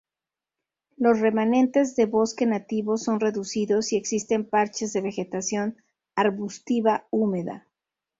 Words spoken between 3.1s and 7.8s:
reducidos y existen parches de vegetación arbustiva húmeda.